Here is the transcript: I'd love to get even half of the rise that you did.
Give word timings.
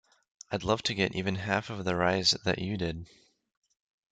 I'd 0.49 0.63
love 0.63 0.81
to 0.85 0.95
get 0.95 1.13
even 1.15 1.35
half 1.35 1.69
of 1.69 1.85
the 1.85 1.95
rise 1.95 2.31
that 2.43 2.57
you 2.57 2.75
did. 2.75 3.05